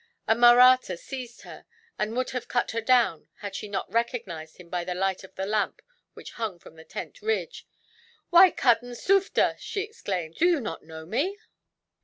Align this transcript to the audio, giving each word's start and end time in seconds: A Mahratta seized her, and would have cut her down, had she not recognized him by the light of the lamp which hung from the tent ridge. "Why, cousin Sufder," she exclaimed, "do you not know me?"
A 0.27 0.33
Mahratta 0.33 0.97
seized 0.97 1.41
her, 1.43 1.63
and 1.99 2.17
would 2.17 2.31
have 2.31 2.47
cut 2.47 2.71
her 2.71 2.81
down, 2.81 3.27
had 3.41 3.53
she 3.55 3.67
not 3.67 3.93
recognized 3.93 4.57
him 4.57 4.67
by 4.67 4.83
the 4.83 4.95
light 4.95 5.23
of 5.23 5.35
the 5.35 5.45
lamp 5.45 5.79
which 6.15 6.31
hung 6.31 6.57
from 6.57 6.75
the 6.75 6.83
tent 6.83 7.21
ridge. 7.21 7.67
"Why, 8.31 8.49
cousin 8.49 8.95
Sufder," 8.95 9.55
she 9.59 9.81
exclaimed, 9.81 10.37
"do 10.37 10.47
you 10.47 10.59
not 10.59 10.81
know 10.83 11.05
me?" 11.05 11.37